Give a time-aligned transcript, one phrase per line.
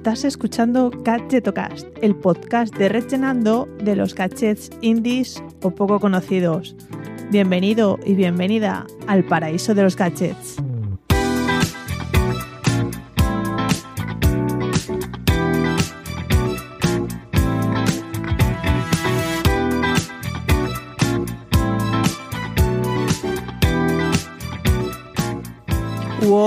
[0.00, 6.74] Estás escuchando Gadgetocast, el podcast de Rellenando de los gadgets indies o poco conocidos.
[7.30, 10.56] Bienvenido y bienvenida al paraíso de los gadgets.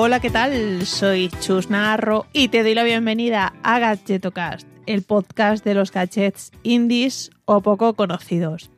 [0.05, 0.85] Hola, ¿qué tal?
[0.85, 6.51] Soy Chus Narro y te doy la bienvenida a Gadgetocast, el podcast de los gadgets
[6.61, 8.69] indies o poco conocidos.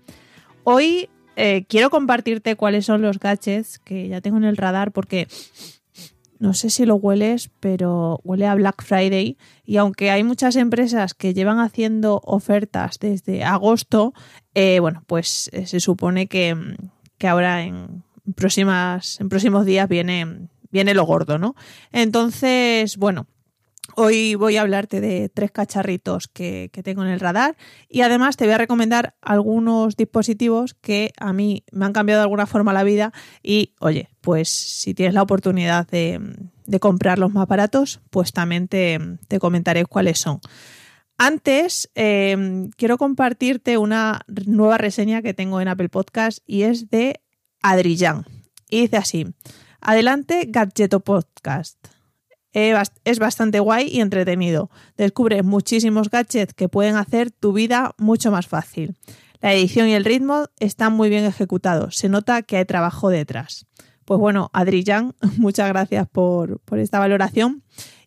[0.63, 5.27] Hoy eh, quiero compartirte cuáles son los gadgets que ya tengo en el radar porque
[6.37, 11.15] no sé si lo hueles, pero huele a Black Friday y aunque hay muchas empresas
[11.15, 14.13] que llevan haciendo ofertas desde agosto,
[14.53, 16.55] eh, bueno, pues eh, se supone que,
[17.17, 18.03] que ahora en,
[18.35, 21.55] próximas, en próximos días viene viene lo gordo, ¿no?
[21.91, 23.27] Entonces, bueno,
[23.93, 27.55] Hoy voy a hablarte de tres cacharritos que, tengo en el radar
[27.87, 32.23] y además te voy a recomendar algunos dispositivos que a mí me han cambiado de
[32.23, 36.19] alguna forma la vida y oye, pues si tienes la oportunidad de,
[36.79, 38.99] comprar los más baratos, pues también te,
[39.39, 40.39] comentaré cuáles son.
[41.17, 47.21] Antes, em, quiero compartirte una nueva reseña que tengo en Apple Podcast y es de
[47.61, 48.25] Adrillán.
[48.69, 49.27] Y dice así.
[49.87, 51.77] Adelante, Gadgeto Podcast.
[52.53, 54.71] Es bastante guay y entretenido.
[54.97, 58.95] Descubres muchísimos gadgets que pueden hacer tu vida mucho más fácil.
[59.41, 61.97] La edición y el ritmo están muy bien ejecutados.
[61.97, 63.67] Se nota que hay trabajo detrás.
[64.05, 67.61] Pues bueno, Adrián, muchas gracias por, por esta valoración.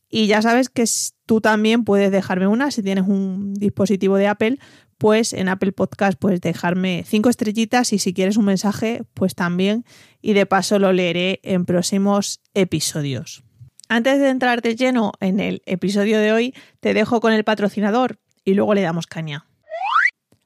[0.09, 0.85] Y ya sabes que
[1.27, 4.59] tú también puedes dejarme una si tienes un dispositivo de Apple,
[4.99, 9.85] pues en Apple Podcast puedes dejarme cinco estrellitas y si quieres un mensaje, pues también
[10.21, 13.45] y de paso lo leeré en próximos episodios.
[13.89, 18.19] Antes de entrar de lleno en el episodio de hoy, te dejo con el patrocinador
[18.45, 19.47] y luego le damos caña.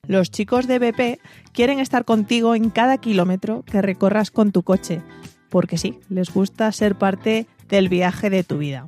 [0.07, 1.21] Los chicos de BP
[1.53, 5.03] quieren estar contigo en cada kilómetro que recorras con tu coche,
[5.49, 8.87] porque sí, les gusta ser parte del viaje de tu vida.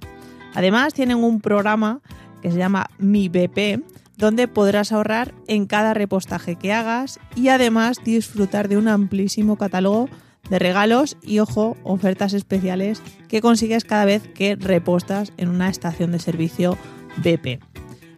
[0.55, 2.01] Además, tienen un programa
[2.43, 3.83] que se llama Mi BP,
[4.17, 10.09] donde podrás ahorrar en cada repostaje que hagas y además disfrutar de un amplísimo catálogo
[10.49, 16.13] de regalos y, ojo, ofertas especiales que consigues cada vez que repostas en una estación
[16.13, 16.77] de servicio
[17.17, 17.61] BP.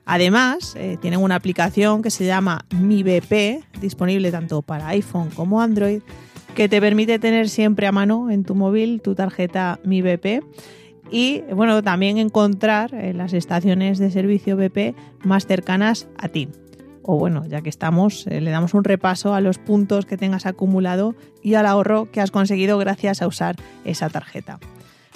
[0.05, 5.61] Además, eh, tienen una aplicación que se llama Mi BP, disponible tanto para iPhone como
[5.61, 6.03] Android,
[6.55, 10.43] que te permite tener siempre a mano en tu móvil tu tarjeta Mi BP
[11.11, 16.49] y bueno, también encontrar eh, las estaciones de servicio BP más cercanas a ti.
[17.03, 20.45] O bueno, ya que estamos, eh, le damos un repaso a los puntos que tengas
[20.47, 24.59] acumulado y al ahorro que has conseguido gracias a usar esa tarjeta.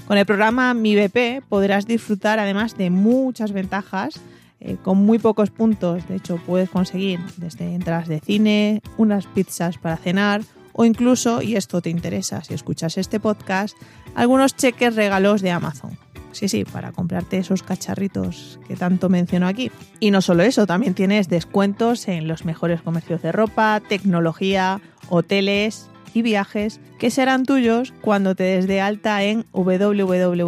[0.07, 4.21] Con el programa Mi BP podrás disfrutar además de muchas ventajas
[4.61, 6.07] eh, con muy pocos puntos.
[6.09, 11.57] De hecho, puedes conseguir desde entradas de cine, unas pizzas para cenar o incluso, y
[11.57, 13.77] esto te interesa si escuchas este podcast,
[14.15, 15.99] algunos cheques regalos de Amazon.
[16.33, 19.71] Sí, sí, para comprarte esos cacharritos que tanto menciono aquí.
[19.99, 25.89] Y no solo eso, también tienes descuentos en los mejores comercios de ropa, tecnología, hoteles
[26.15, 30.41] y viajes que serán tuyos cuando te des de alta en www.mibp.es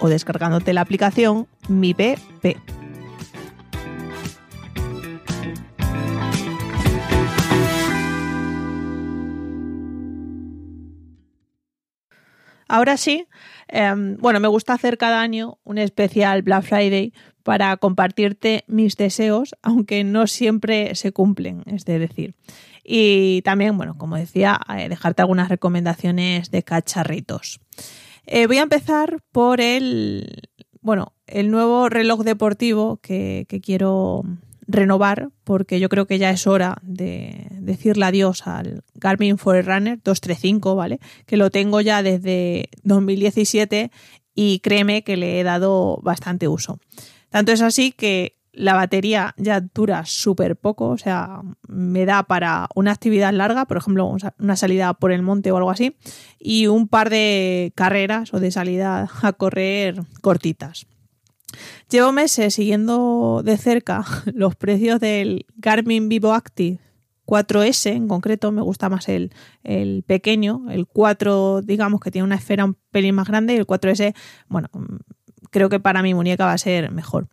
[0.00, 1.94] o descargándote la aplicación Mi
[12.72, 13.26] Ahora sí,
[13.68, 17.12] em, bueno, me gusta hacer cada año un especial Black Friday
[17.42, 22.34] para compartirte mis deseos, aunque no siempre se cumplen, es decir.
[22.82, 27.60] Y también, bueno, como decía, eh, dejarte algunas recomendaciones de cacharritos.
[28.24, 30.48] Eh, voy a empezar por el,
[30.80, 34.22] bueno, el nuevo reloj deportivo que quiero
[34.66, 40.74] renovar porque yo creo que ya es hora de decirle adiós al Garmin Forerunner 235,
[40.74, 41.00] ¿vale?
[41.26, 43.90] Que lo tengo ya desde 2017
[44.34, 46.78] y créeme que le he dado bastante uso.
[47.30, 52.68] Tanto es así que la batería ya dura súper poco, o sea, me da para
[52.74, 55.96] una actividad larga, por ejemplo, una salida por el monte o algo así,
[56.38, 60.86] y un par de carreras o de salida a correr cortitas.
[61.90, 64.04] Llevo meses siguiendo de cerca
[64.34, 66.78] los precios del Garmin Vivo Active
[67.26, 69.32] 4S en concreto, me gusta más el,
[70.06, 74.14] pequeño, el 4 digamos que tiene una esfera un pelín más grande y el 4S,
[74.48, 74.68] bueno,
[75.50, 77.28] creo que para mi muñeca va a ser mejor.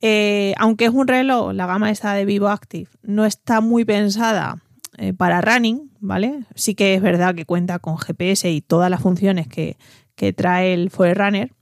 [0.00, 4.62] Eh, aunque es un reloj, la gama esta de Vivo Active no está muy pensada
[4.96, 6.44] eh, para running, ¿vale?
[6.54, 9.76] Sí que es verdad que cuenta con GPS y todas las funciones que,
[10.14, 11.52] que trae el Forerunner,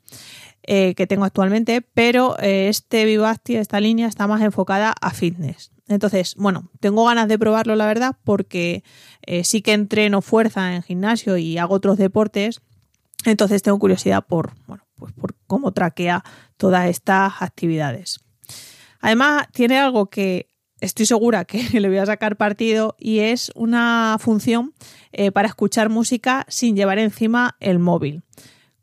[0.69, 5.71] eh, que tengo actualmente, pero eh, este Vivacti, esta línea, está más enfocada a fitness.
[5.87, 8.83] Entonces, bueno, tengo ganas de probarlo, la verdad, porque
[9.23, 12.63] eh, sí que entreno fuerza en gimnasio y hago otros deportes.
[13.25, 16.25] Entonces tengo curiosidad por, bueno, pues por cómo traquea
[16.57, 18.19] todas estas actividades.
[19.01, 24.17] Además, tiene algo que estoy segura que le voy a sacar partido y es una
[24.19, 24.75] función
[25.33, 28.25] para escuchar música sin llevar encima el móvil.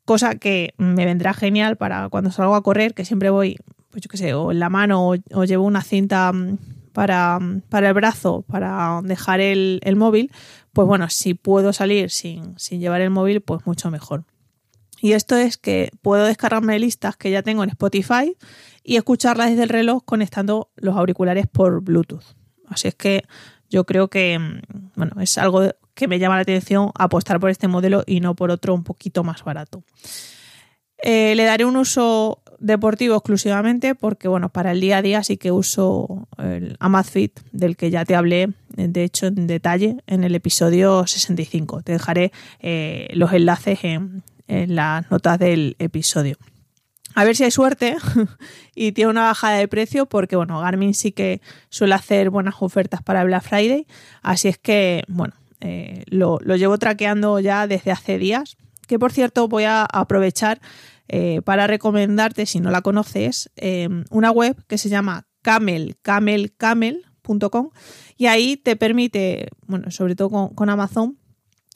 [0.06, 3.58] Cosa que me vendrá genial para cuando salgo a correr, que siempre voy,
[3.90, 6.58] pues yo qué sé, o en la mano o, llevo una cinta mm,
[6.92, 10.32] para, mm, para, el brazo, para dejar el, móvil,
[10.74, 14.26] pues bueno, si puedo salir sin, sin llevar el móvil, pues mucho mejor.
[15.00, 18.38] Y esto es que puedo descargarme listas que ya tengo en Spotify
[18.84, 22.24] y escucharlas desde el reloj conectando los auriculares por Bluetooth.
[22.68, 23.24] Así es que
[23.74, 25.64] yo creo que mm, bueno, es algo
[25.96, 29.24] que me llama la atención apostar por este modelo y no por otro un poquito
[29.24, 29.84] más barato.
[31.02, 35.36] Eh, le daré un uso deportivo exclusivamente porque, bueno, para el día a día sí
[35.36, 40.34] que uso el Amazfit del que ya te hablé, de hecho, en detalle en el
[40.34, 41.82] episodio 65.
[41.82, 46.38] Te dejaré eh, los enlaces en las notas del episodio.
[47.16, 47.98] A ver si hay suerte
[48.76, 53.02] y tiene una bajada de precio porque, bueno, Garmin sí que suele hacer buenas ofertas
[53.02, 53.88] para Black Friday.
[54.22, 58.58] Así es que, bueno, eh, lo, llevo traqueando ya desde hace días.
[58.88, 60.60] Que, por cierto, voy a aprovechar
[61.08, 67.70] eh, para recomendarte, si no la conoces, eh, una web que se llama camelcamelcamel.com
[68.18, 71.18] y ahí te permite, bueno, sobre todo con, con Amazon,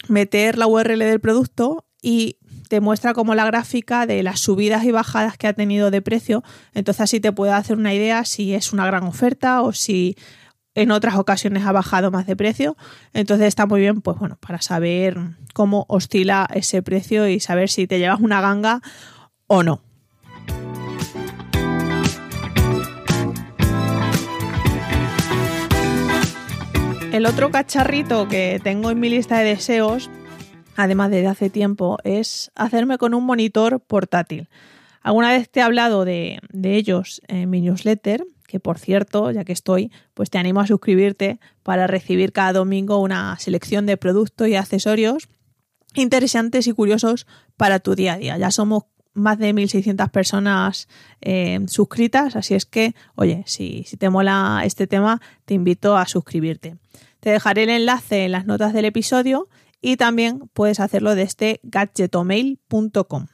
[0.08, 4.92] meter la URL del producto y te muestra como la gráfica de las subidas y
[4.92, 6.44] bajadas que ha tenido de precio.
[6.74, 10.16] Entonces así te puede hacer una idea si es una gran oferta o si
[10.76, 12.78] en otras ocasiones ha bajado más de precio.
[13.14, 15.18] Entonces está muy bien, pues bueno, para saber
[15.54, 18.82] cómo oscila ese precio y saber si te llevas una ganga
[19.48, 19.82] o no.
[27.12, 30.12] El otro cacharrito que tengo en mi lista de deseos
[30.78, 34.48] además de hace tiempo, es hacerme con un monitor portátil.
[35.02, 39.54] Alguna vez te he hablado de, ellos en mi newsletter, que por cierto, ya que
[39.54, 44.56] estoy, pues te animo a suscribirte para recibir cada domingo una selección de productos y
[44.56, 45.28] accesorios
[45.96, 47.26] interesantes y curiosos
[47.58, 48.38] para tu día a día.
[48.38, 48.84] Ya somos
[49.14, 50.88] más de 1.600 personas
[51.22, 56.06] eh, suscritas, así es que, oye, si, si te mola este tema, te invito a
[56.06, 56.76] suscribirte.
[57.20, 59.50] Te dejaré el enlace en las notas del episodio
[59.82, 63.28] y también puedes hacerlo desde gadgetomail.com.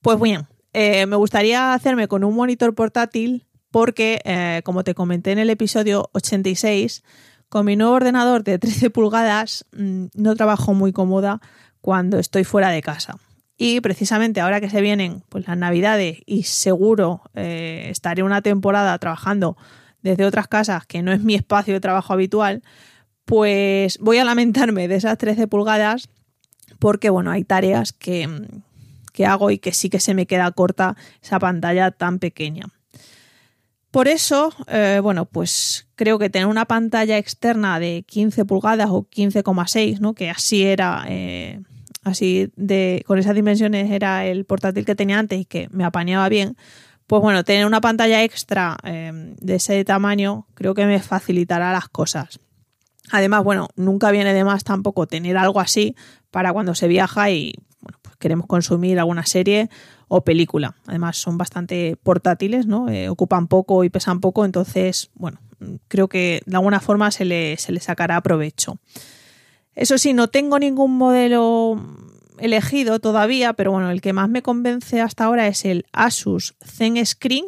[0.00, 5.32] Pues bien, eh, me gustaría hacerme con un monitor portátil porque, eh, como te comenté
[5.32, 7.02] en el episodio 86,
[7.48, 11.40] con mi nuevo ordenador de 13 pulgadas mm, no trabajo muy cómoda
[11.80, 13.16] cuando estoy fuera de casa.
[13.56, 18.98] Y precisamente ahora que se vienen pues, las navidades y seguro eh, estaré una temporada
[18.98, 19.56] trabajando
[20.02, 22.62] desde otras casas que no es mi espacio de trabajo habitual,
[23.24, 26.08] pues voy a lamentarme de esas 13 pulgadas
[26.78, 28.28] porque, bueno, hay tareas que,
[29.26, 32.66] hago y que sí que se me queda corta esa pantalla tan pequeña.
[33.90, 39.06] Por eso, eh, bueno, pues creo que tener una pantalla externa de 15 pulgadas o
[39.08, 40.14] 15,6, ¿no?
[40.14, 41.60] Que así era, eh,
[42.02, 46.28] así de, con esas dimensiones era el portátil que tenía antes y que me apañaba
[46.28, 46.56] bien.
[47.06, 51.88] Pues bueno, tener una pantalla extra eh, de ese tamaño creo que me facilitará las
[51.88, 52.40] cosas.
[53.10, 55.94] Además, bueno, nunca viene de más tampoco tener algo así
[56.30, 59.68] para cuando se viaja y bueno, pues queremos consumir alguna serie
[60.08, 60.76] o película.
[60.86, 62.88] Además, son bastante portátiles, ¿no?
[62.88, 65.38] Eh, ocupan poco y pesan poco, entonces, bueno,
[65.88, 68.78] creo que de alguna forma se le, se le sacará provecho.
[69.74, 71.80] Eso sí, no tengo ningún modelo
[72.38, 77.04] elegido todavía, pero bueno, el que más me convence hasta ahora es el Asus Zen
[77.04, 77.44] Screen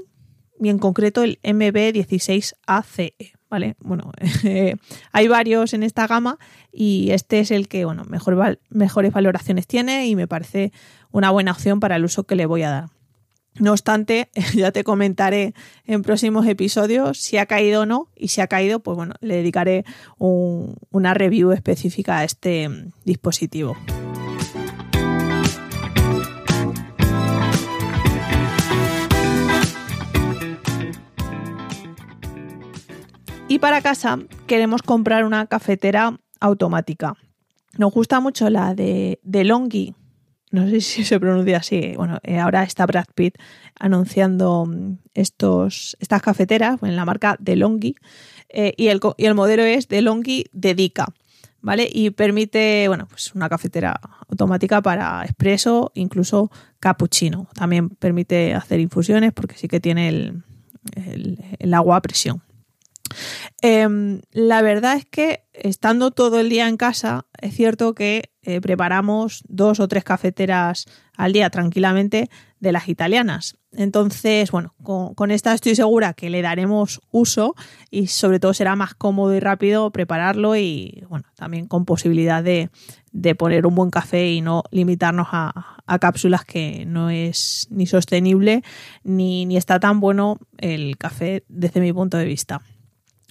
[0.60, 3.14] y en concreto el MB16ACE.
[3.56, 3.74] ¿Vale?
[3.80, 4.12] Bueno,
[5.12, 6.38] hay varios en esta gama
[6.70, 10.72] y este es el que, bueno, mejor, mejores valoraciones tiene y me parece
[11.10, 12.88] una buena opción para el uso que le voy a dar.
[13.58, 15.54] No obstante, ya te comentaré
[15.86, 19.36] en próximos episodios si ha caído o no y si ha caído, pues bueno, le
[19.36, 19.86] dedicaré
[20.18, 22.68] una review específica a este
[23.06, 23.74] dispositivo.
[33.56, 37.14] Y para casa queremos comprar una cafetera automática.
[37.78, 39.94] Nos gusta mucho la de, de Longi.
[40.50, 41.94] No sé si se pronuncia así.
[41.96, 43.38] Bueno, eh, ahora está Brad Pitt
[43.80, 47.94] anunciando mm, estos, estas cafeteras en la marca DeLonghi.
[48.50, 51.06] Eh, y, el, y el modelo es DeLonghi Dedica.
[51.62, 51.88] ¿vale?
[51.90, 53.98] Y permite, bueno, pues una cafetera
[54.28, 57.48] automática para expreso, incluso cappuccino.
[57.54, 60.42] También permite hacer infusiones porque sí que tiene el,
[61.58, 62.42] el, agua a presión.
[63.62, 68.60] Em, la verdad es que estando todo el día en casa, es cierto que eh,
[68.60, 70.86] preparamos dos o tres cafeteras
[71.16, 73.56] al día tranquilamente de las italianas.
[73.72, 77.54] Entonces, bueno, con, esta estoy segura que le daremos uso
[77.90, 82.70] y sobre todo será más cómodo y rápido prepararlo y, bueno, también con posibilidad de,
[83.36, 88.62] poner un buen café y no limitarnos a, cápsulas que no es ni sostenible
[89.04, 92.60] ni, ni está tan bueno el café desde mi punto de vista.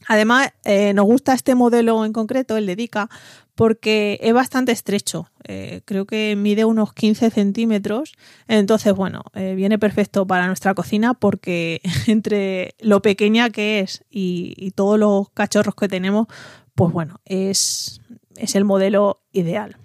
[0.08, 3.10] Además, eh, nos gusta este modelo en concreto, el de Dica,
[3.56, 5.30] porque es bastante estrecho.
[5.48, 8.14] Eh, creo que mide unos 15 centímetros.
[8.48, 14.72] Entonces, bueno, eh, viene perfecto para nuestra cocina porque entre lo pequeña que es y,
[14.76, 16.28] todos los cachorros que tenemos,
[16.76, 18.02] pues bueno, es,
[18.36, 19.78] es el modelo ideal.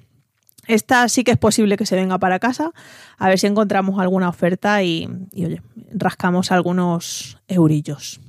[0.67, 2.73] Esta sí que es posible que se venga para casa,
[3.19, 5.63] a ver si encontramos alguna oferta y, y oye,
[5.93, 8.21] rascamos algunos eurillos.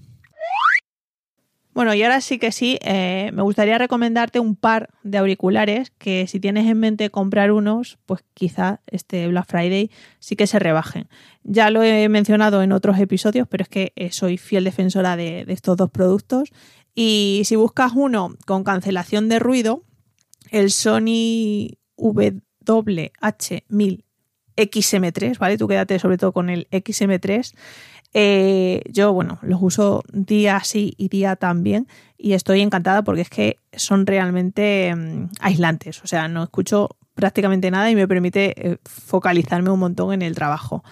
[1.73, 6.27] Bueno, y ahora sí que sí, eh, me gustaría recomendarte un par de auriculares que
[6.27, 11.07] si tienes en mente comprar unos, pues quizá este Black Friday sí que se rebajen.
[11.43, 15.45] Ya lo he mencionado en otros episodios, pero es que eh, soy fiel defensora de,
[15.47, 16.49] estos dos productos.
[16.93, 19.85] Y si buscas uno con cancelación de ruido,
[20.49, 24.03] el Sony WH1000
[24.57, 25.57] XM3, ¿vale?
[25.57, 27.53] Tú quédate sobre todo con el XM3.
[28.13, 31.87] Eh, yo, bueno, los uso día sí y día también
[32.17, 37.71] y estoy encantada porque es que son realmente mm, aislantes, o sea, no escucho prácticamente
[37.71, 40.83] nada y me permite eh, focalizarme un montón en el trabajo.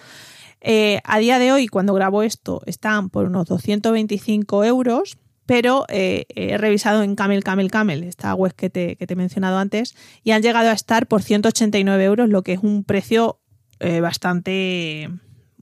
[0.62, 6.56] Eh, a día de hoy, cuando grabo esto, están por unos 225 euros, pero he
[6.58, 10.30] revisado en Camel, Camel, Camel, esta web que te, que te, he mencionado antes, y
[10.30, 13.40] han llegado a estar por 189 euros, lo que es un precio
[13.80, 15.10] bastante,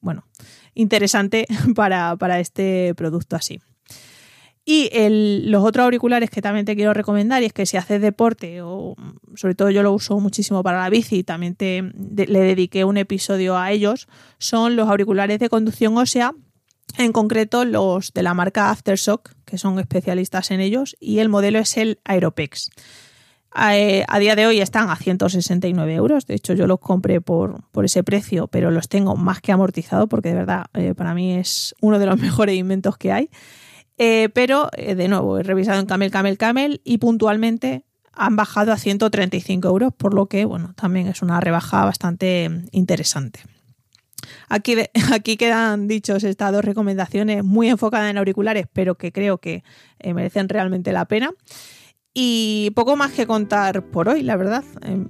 [0.03, 0.25] bueno,
[0.75, 3.61] interesante para, este producto así.
[4.65, 4.91] Y
[5.49, 8.97] los otros auriculares que también te quiero recomendar, y es que si haces deporte, o
[9.35, 13.57] sobre todo yo lo uso muchísimo para la bici, también te, le dediqué un episodio
[13.57, 14.09] a ellos,
[14.39, 16.35] son los auriculares de conducción ósea,
[16.99, 21.59] en concreto los de la marca Aftershock, que son especialistas en ellos, y el modelo
[21.59, 22.71] es el Aeropex.
[23.57, 26.27] Eh, a, día de hoy están a 169 euros.
[26.27, 30.31] De hecho, yo los compré por, ese precio, pero los tengo más que amortizado porque
[30.31, 33.31] de verdad eh, para mí es uno de los mejores inventos que hay.
[33.97, 38.77] Eh, pero, de nuevo, he revisado en Camel, Camel, Camel y puntualmente han bajado a
[38.77, 43.41] 135 euros, por lo que, bueno, también es una rebaja bastante interesante.
[44.49, 44.77] Aquí,
[45.13, 49.65] aquí quedan dichos estas dos recomendaciones muy enfocadas en auriculares, pero que creo que
[50.05, 51.33] merecen realmente la pena.
[52.15, 54.65] Y poco más que contar por hoy, la verdad.
[54.83, 55.07] Em,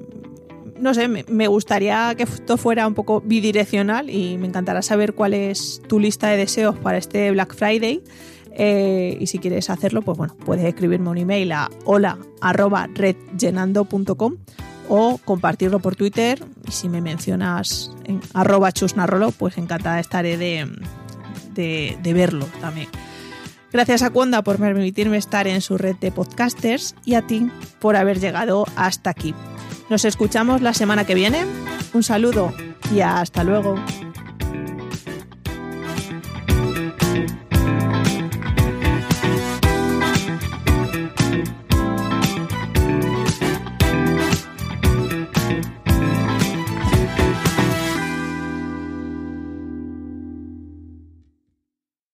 [0.80, 5.34] no sé, me gustaría que esto fuera un poco bidireccional y me encantará saber cuál
[5.34, 8.04] es tu lista de deseos para este Black Friday.
[8.52, 14.36] Eh, y si quieres hacerlo, pues bueno, puedes escribirme un email a hola.redllenando.com
[14.88, 16.44] o compartirlo por Twitter.
[16.66, 20.66] Y si me mencionas en arroba chusnarrolo, pues encantada estaré de,
[21.54, 22.88] de verlo también.
[23.72, 27.96] Gracias a Cuonda por permitirme estar en su red de podcasters y a ti por
[27.96, 29.34] haber llegado hasta aquí.
[29.90, 31.44] Nos escuchamos la semana que viene.
[31.92, 32.52] Un saludo
[32.94, 33.76] y hasta luego.